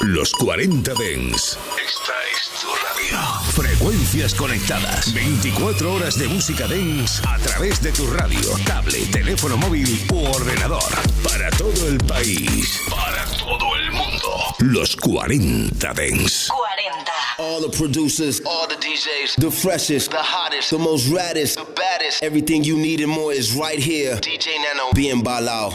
[0.00, 1.58] Los 40 Dens.
[1.76, 3.18] Esta es tu radio.
[3.52, 5.12] Frecuencias conectadas.
[5.14, 10.82] 24 horas de música dance a través de tu radio, tablet, teléfono móvil u ordenador.
[11.22, 12.80] Para todo el país.
[12.90, 14.54] Para todo el mundo.
[14.58, 16.48] Los 40 Dens.
[16.48, 17.12] 40.
[17.38, 22.22] All the producers, all the DJs, the freshest, the hottest, the most raddest, the baddest.
[22.22, 24.16] Everything you need and more is right here.
[24.20, 25.72] DJ Nano, bien balao.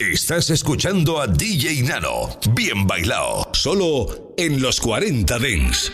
[0.00, 2.38] Estás escuchando a DJ Nano.
[2.52, 3.50] Bien bailado.
[3.52, 5.90] Solo en los 40 Dens.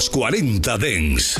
[0.00, 1.39] Los 40 Dens.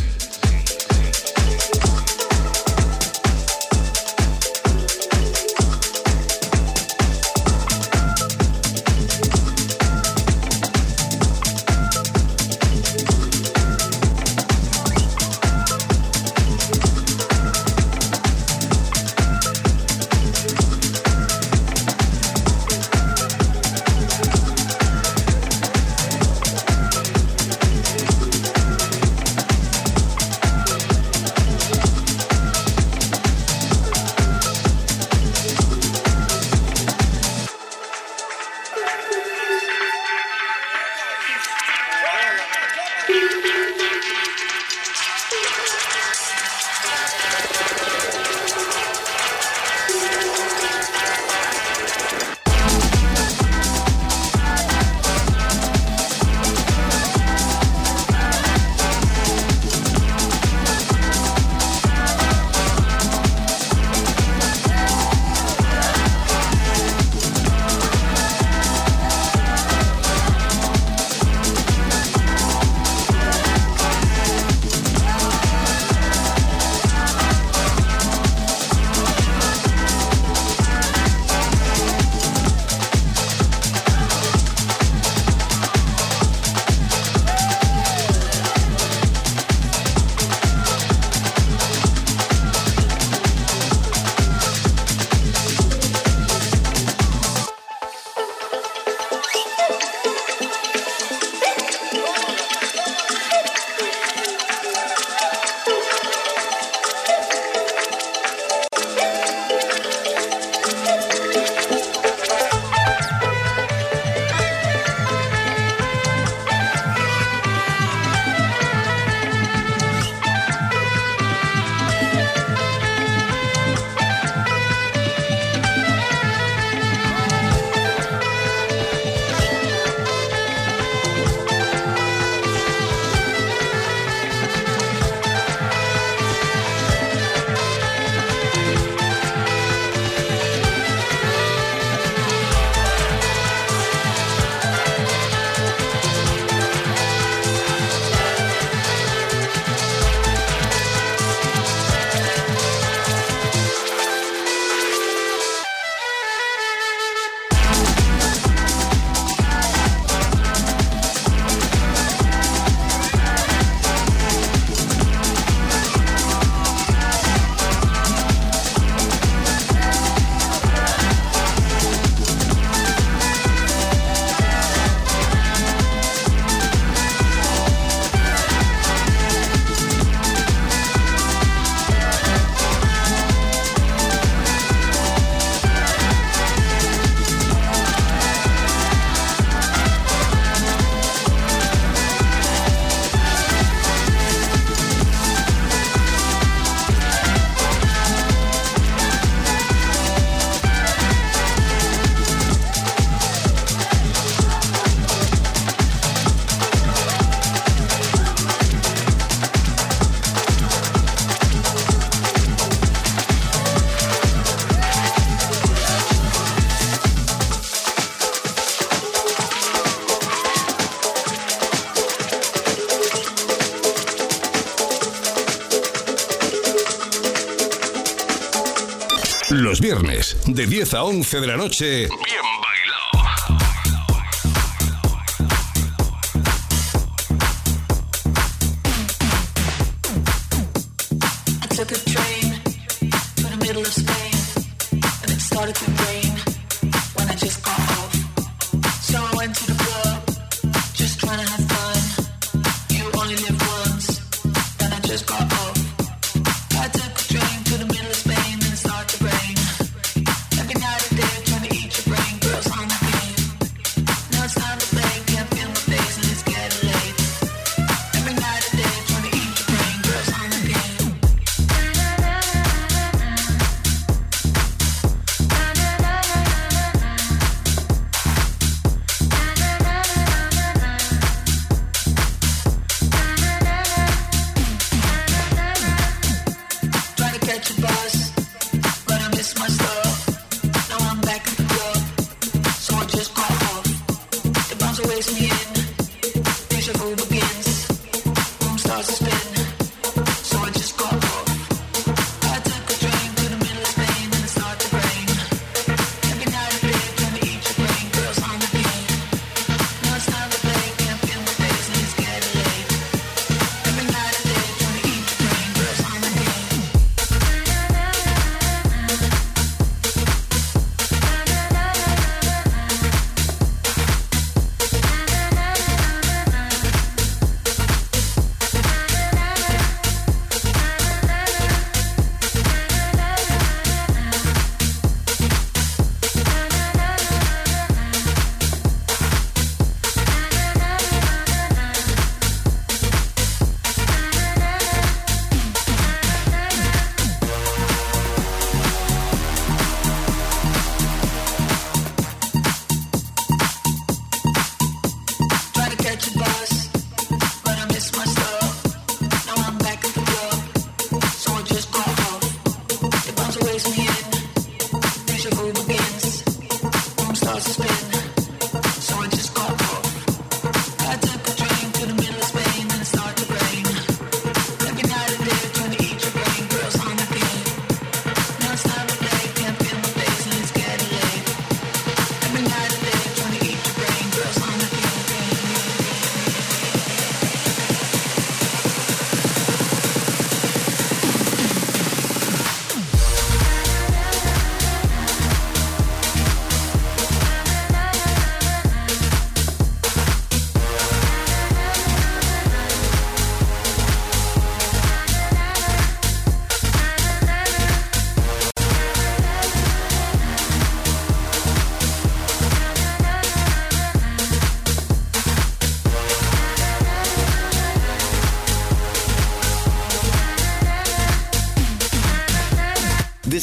[230.61, 232.09] De 10 a 11 de la noche,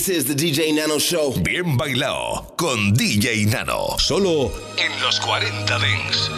[0.10, 1.34] Is the DJ Nano Show.
[1.44, 3.98] Bien bailado con DJ Nano.
[3.98, 6.37] Solo en los 40 Dings.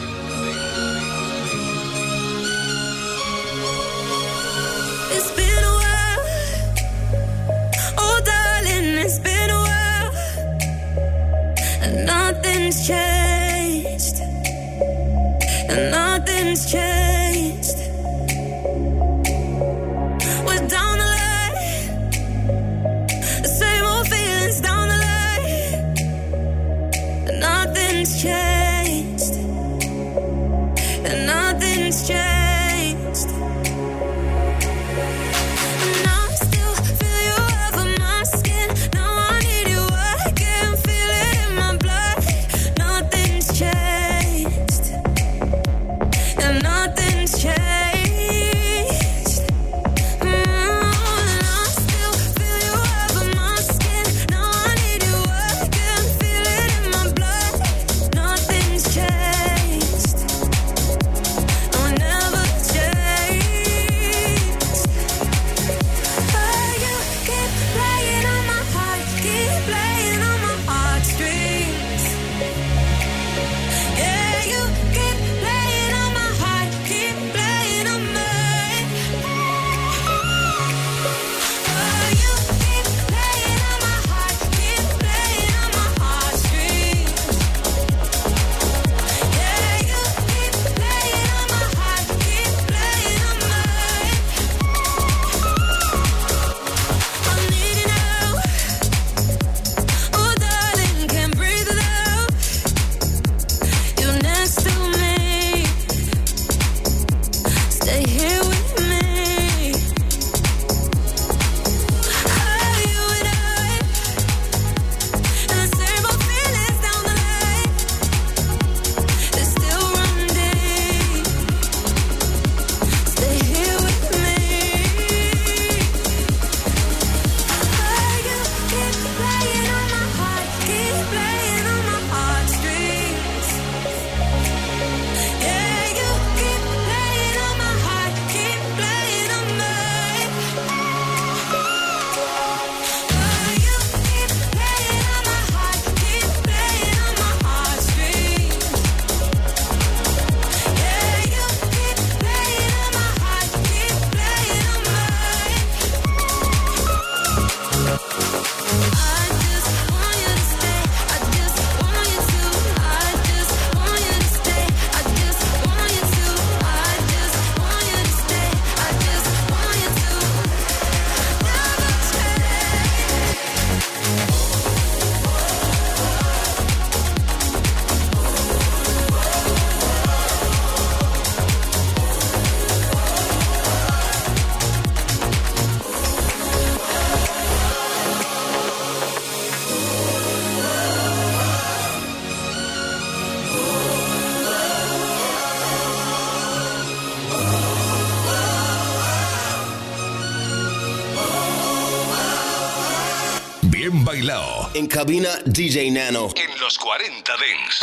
[204.80, 206.30] En cabina DJ Nano.
[206.36, 207.82] En los 40 Dents.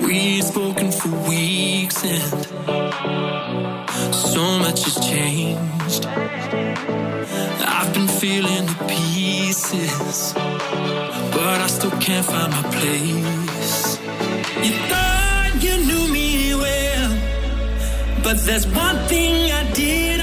[0.00, 2.54] We've spoken for weeks and
[4.14, 6.06] so much has changed.
[7.66, 10.34] I've been feeling the pieces,
[11.32, 13.43] but I still can't find my place.
[18.34, 20.13] But there's one thing I did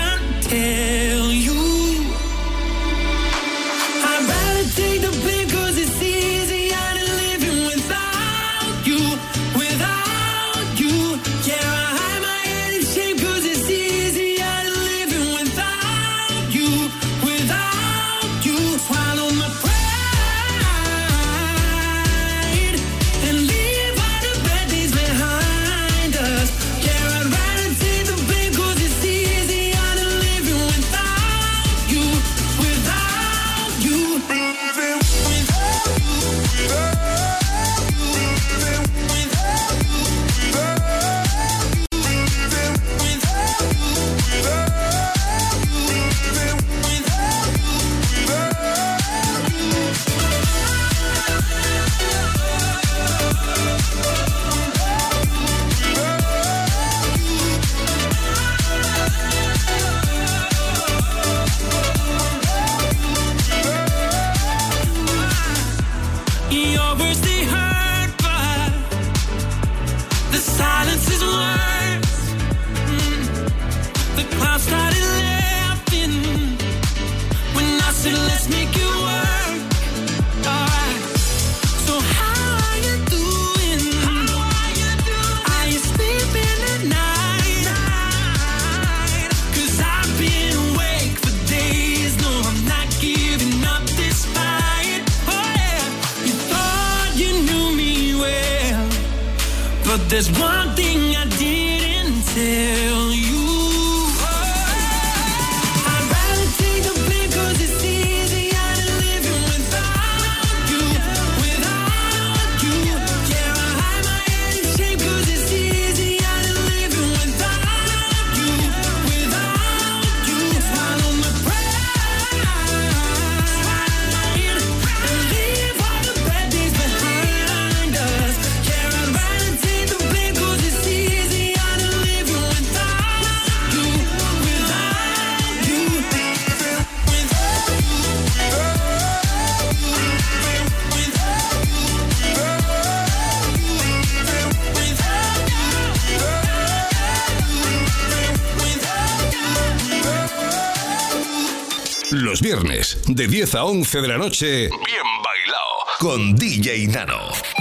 [153.22, 157.61] De 10 a 11 de la noche, bien bailado con DJ Nano.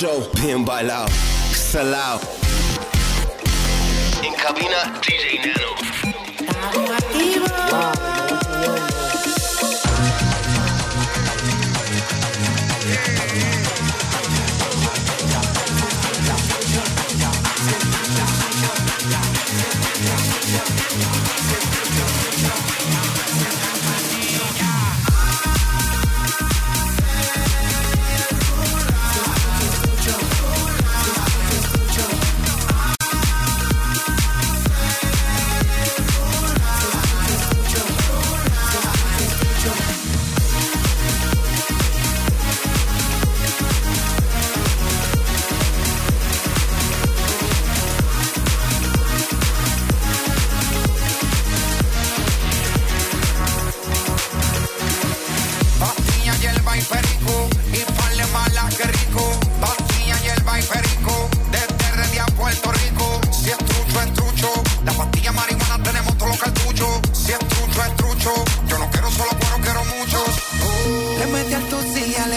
[0.00, 0.26] show.
[0.40, 1.06] Bien bailao,
[1.52, 2.20] Salao.
[4.22, 5.00] En cabina,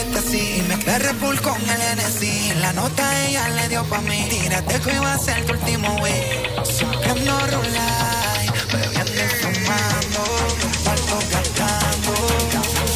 [0.06, 0.64] vete así.
[0.86, 2.50] Red con el Hennessy.
[2.52, 4.28] En la nota ella le dio pa' mí.
[4.30, 6.24] Tírate que iba a ser tu último wey.
[6.64, 7.14] Siempre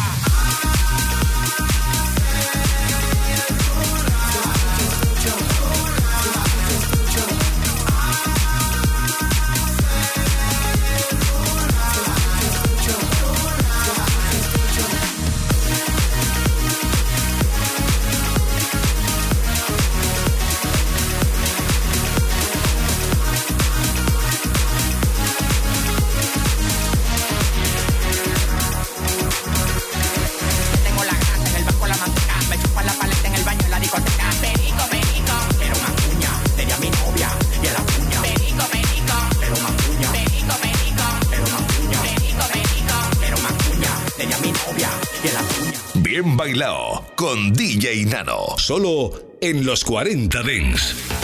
[46.46, 48.54] Bailao con DJ Nano.
[48.56, 51.15] Solo en los 40 Dings.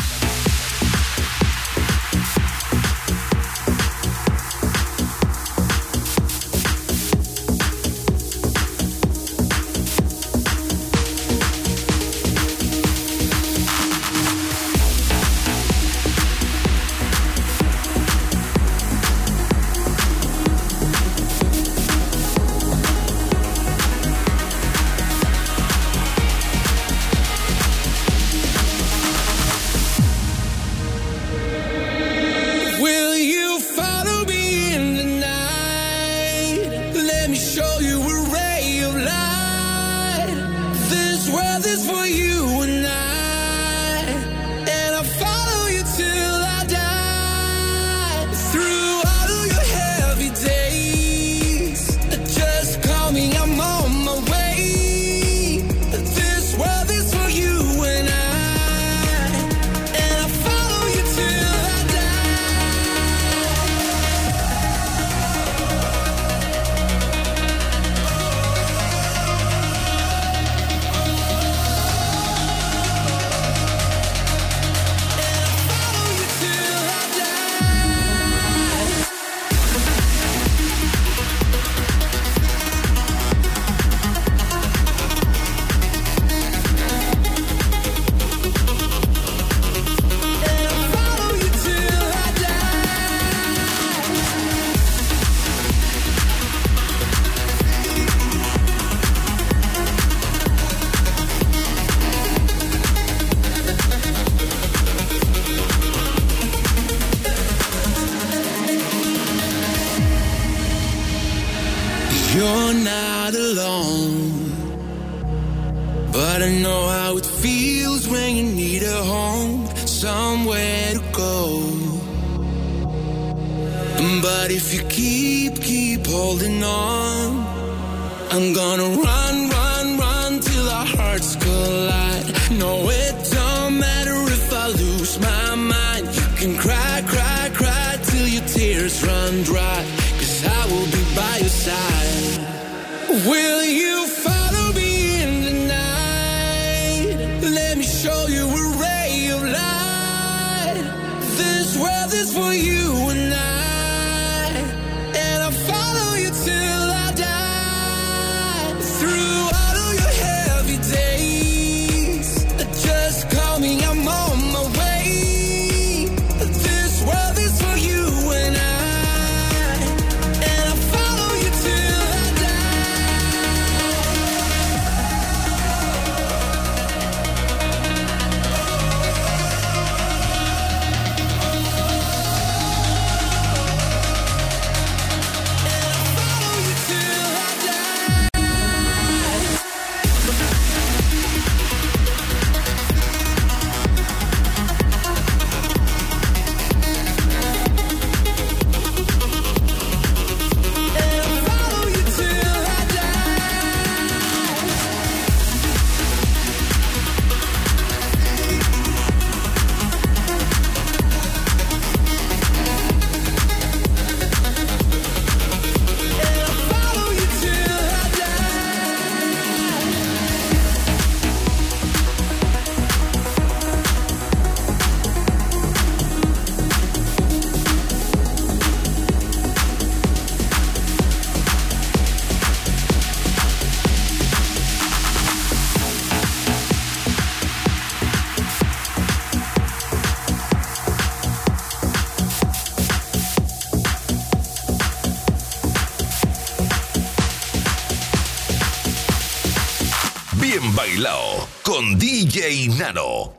[152.12, 152.82] This is for you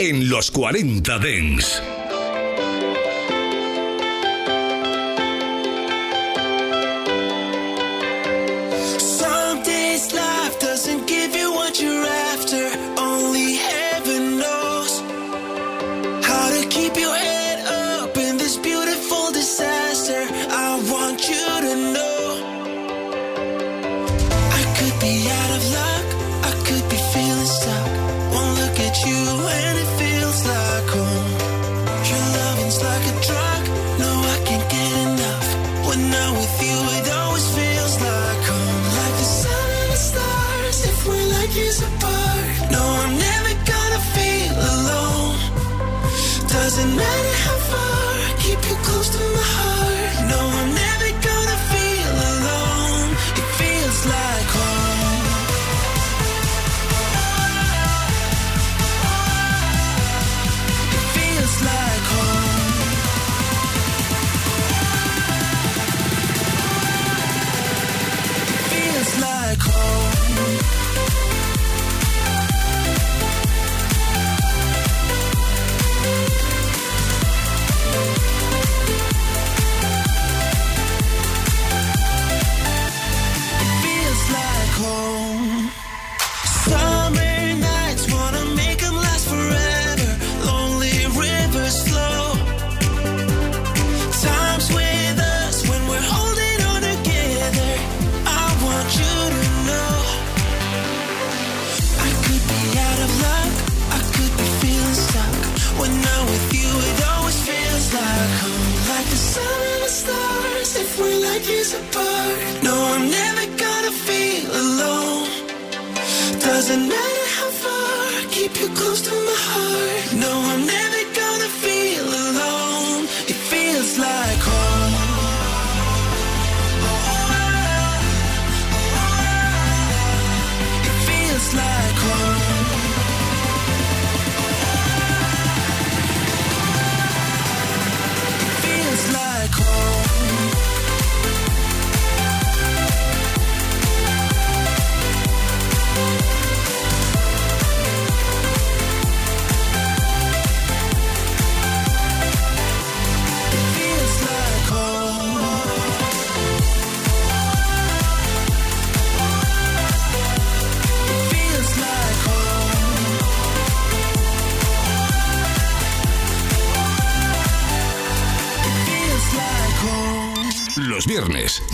[0.10, 1.93] en los 40 Dents.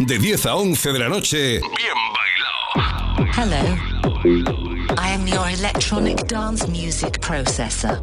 [0.10, 1.60] De 10 a 11 de la noche.
[1.60, 3.28] Bien bailao.
[3.32, 3.78] Hello.
[4.98, 8.00] I am your electronic dance music processor.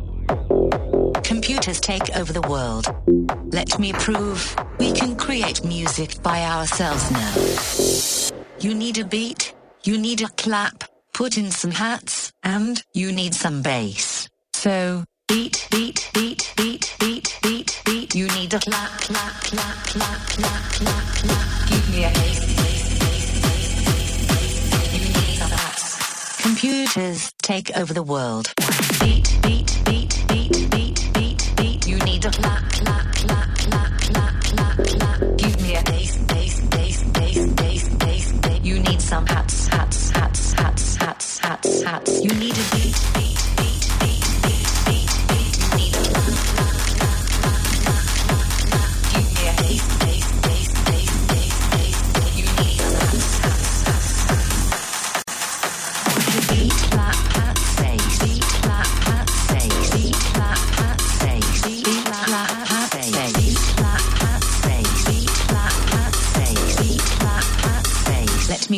[1.24, 2.86] Computers take over the world.
[3.52, 7.34] Let me prove we can create music by ourselves now.
[8.60, 13.34] You need a beat, you need a clap, put in some hats, and you need
[13.34, 14.28] some bass.
[14.54, 18.14] So, beat, beat, beat, beat, beat, beat, beat.
[18.14, 21.68] You need a clap, clap, clap, clap, clap, clap, clap.
[21.68, 23.22] Give me a bass, bass, bass.
[26.42, 28.52] Computers take over the world.
[29.00, 31.86] Beat, beat, beat, beat, beat, beat, beat.
[31.86, 35.20] You need a clap, clap, clap, clap, clap, clap, clap.
[35.38, 38.60] Give me a bass, bass, bass, bass, bass, bass, bass.
[38.62, 42.24] You need some hats, hats, hats, hats, hats, hats, hats.
[42.24, 43.25] You need a beat, beat,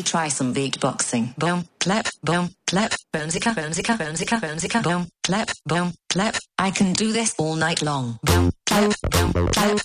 [0.09, 1.37] try some beatboxing.
[1.37, 6.37] Boom, clap, boom, clap, boomzika, boomzika, boomzika, boomzika, boom, clap, boom, clap.
[6.59, 8.19] I can do this all night long.
[8.23, 9.79] Boom, clap, boom, clap.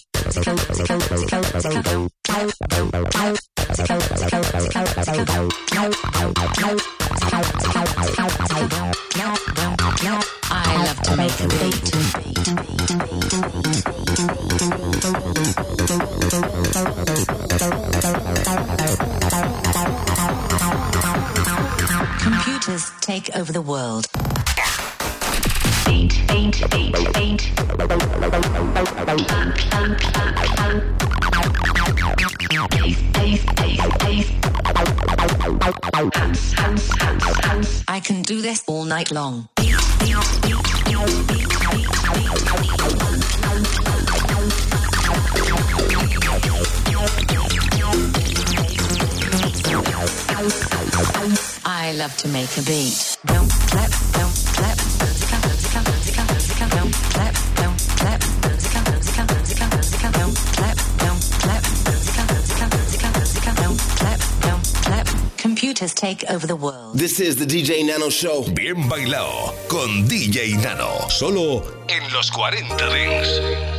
[10.55, 12.02] I love to make a beat.
[23.53, 24.07] The world.
[25.85, 27.51] Beat, beat, beat, beat.
[37.87, 39.49] I can do this all night long.
[51.65, 53.12] I love to make a beat.
[66.03, 66.97] Take over the world.
[66.97, 68.43] This is the DJ Nano Show.
[68.53, 69.53] Bien bailao.
[69.69, 71.09] Con DJ Nano.
[71.09, 73.72] Solo en los 40 Dance.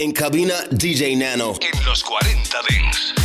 [0.00, 1.54] En cabina, DJ Nano.
[1.60, 3.17] En los 40 Dings.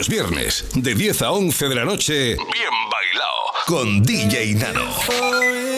[0.00, 2.38] Los viernes, de 10 a 11 de la noche, bien
[2.90, 5.69] bailado con DJ Nano.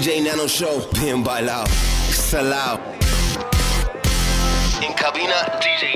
[0.00, 1.64] DJ Nano Show, bien bailao,
[2.10, 2.80] Salao.
[4.80, 5.89] In cabina, DJ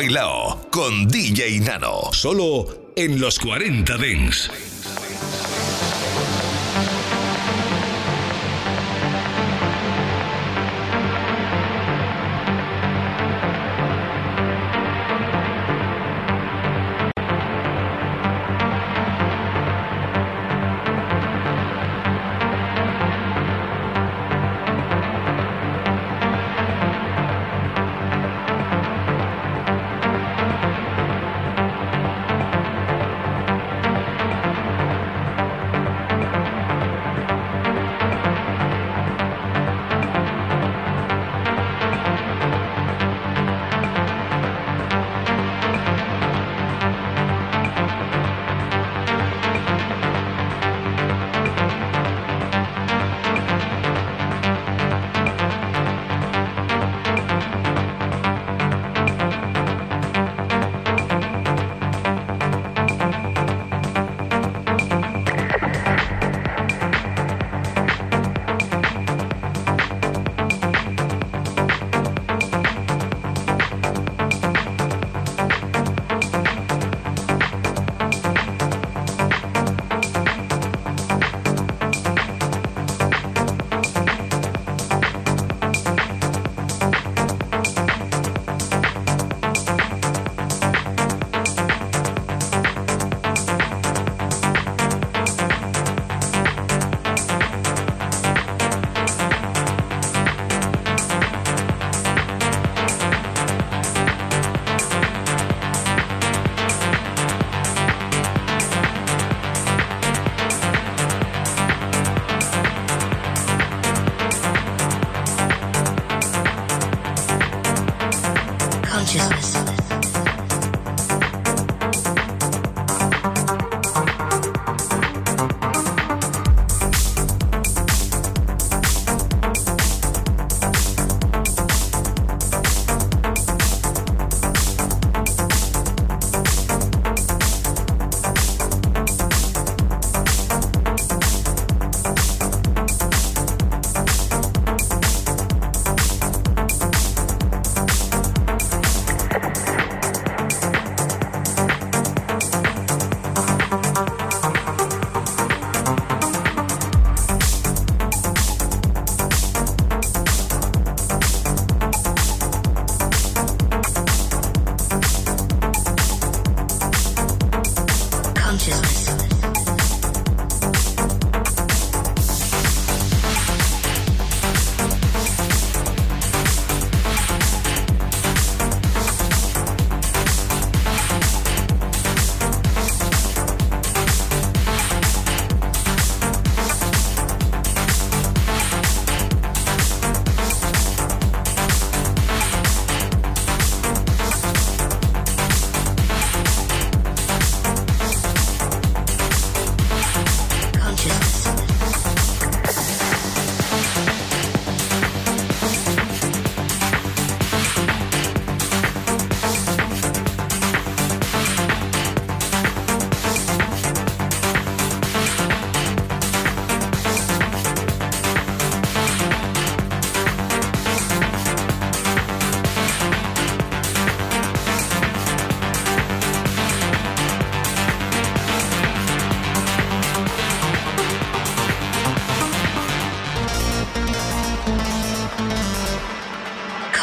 [0.00, 2.10] Bien bailado con DJ Nano.
[2.12, 4.69] Solo en los 40 Dents.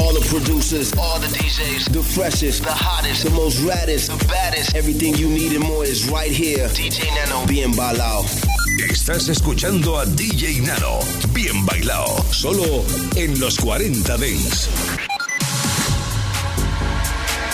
[0.00, 4.74] All the producers, all the DJs, the freshest, the hottest, the most raddest, the baddest.
[4.74, 6.68] Everything you need and more is right here.
[6.68, 8.24] DJ Nano, bien bailao.
[8.88, 11.00] Estás escuchando a DJ Nano.
[11.32, 12.24] Bien bailao.
[12.32, 12.84] Solo
[13.16, 14.68] en los 40 Dance.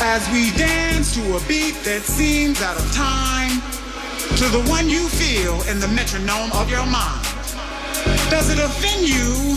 [0.01, 3.61] As we dance to a beat that seems out of time,
[4.36, 7.26] to the one you feel in the metronome of your mind.
[8.30, 9.57] Does it offend you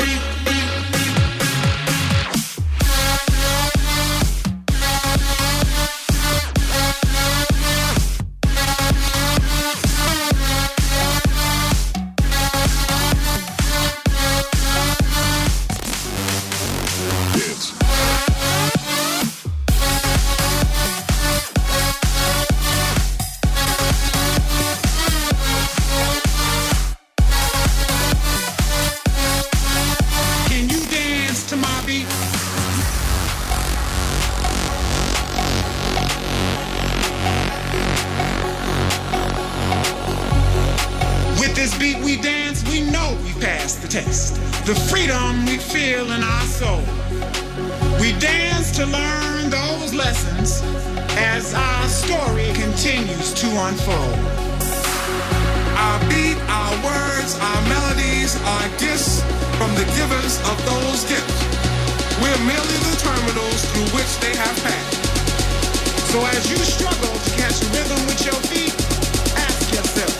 [64.01, 64.95] Which they have passed.
[66.11, 68.73] So as you struggle to catch rhythm with your feet,
[69.37, 70.15] ask yourself,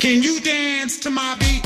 [0.00, 1.65] can you dance to my beat?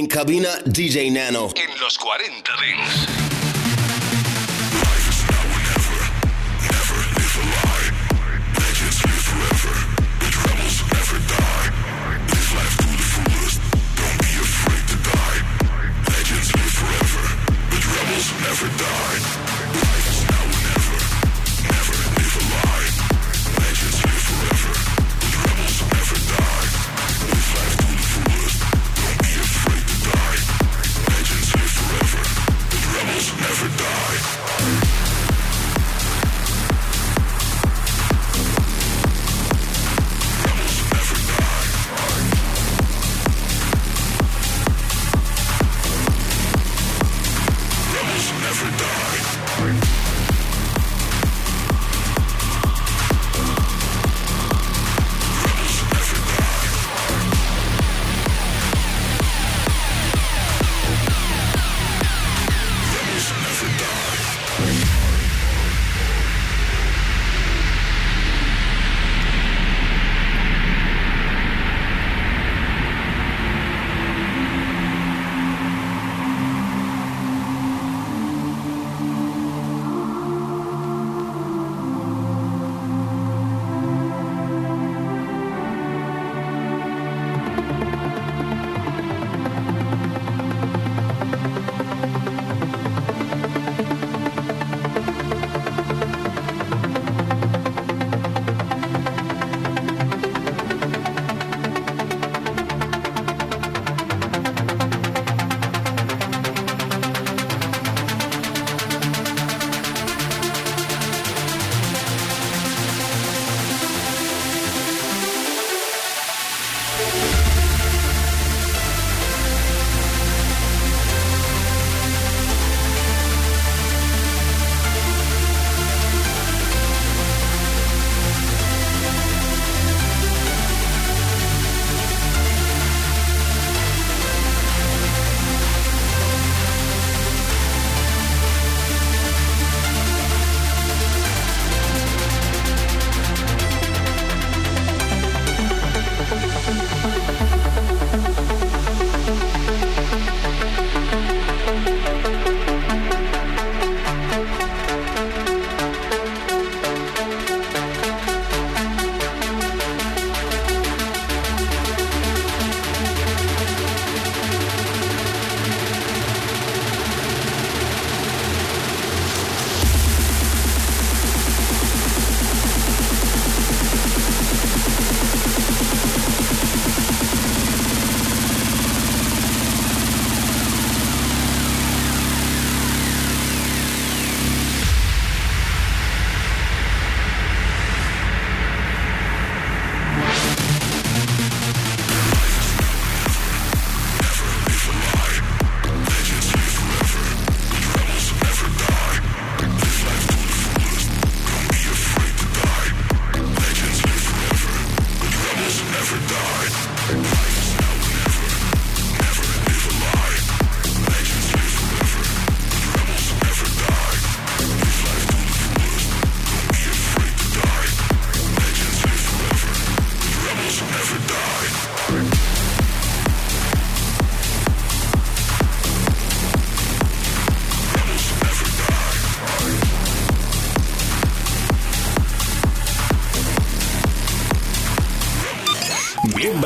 [0.00, 1.50] En cabina, DJ Nano.
[1.54, 3.29] En los 40 Dents.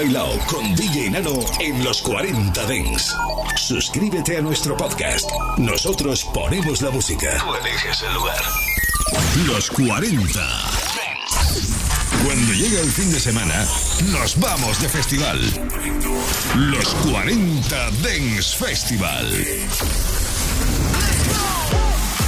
[0.05, 3.17] Bien bailado con DJ Nano en los 40 Dents.
[3.57, 5.31] Suscríbete a nuestro podcast.
[5.57, 7.39] Nosotros ponemos la música.
[7.39, 8.43] Tú eliges el lugar.
[9.47, 10.41] Los 40.
[12.23, 13.67] Cuando llega el fin de semana,
[14.11, 15.41] nos vamos de festival.
[16.55, 19.47] Los 40 Dance Festival.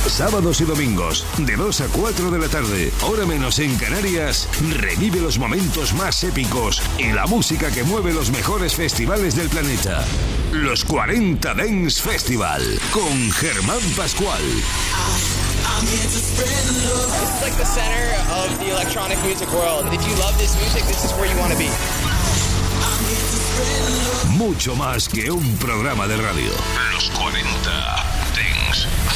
[0.09, 4.49] Sábados y domingos, de 2 a 4 de la tarde, hora menos en Canarias,
[4.79, 10.05] revive los momentos más épicos y la música que mueve los mejores festivales del planeta.
[10.53, 14.43] Los 40 Dance Festival, con Germán Pascual.
[15.83, 19.93] Is like the center of the electronic music world.
[19.93, 21.69] If you love this music, this is where you want to be.
[24.39, 26.53] Mucho más que un programa de radio.
[26.93, 27.43] Los 40
[28.35, 29.16] Dance Festival.